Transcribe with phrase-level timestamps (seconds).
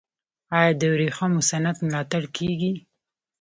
[0.57, 2.73] آیا د ورېښمو صنعت ملاتړ کیږي؟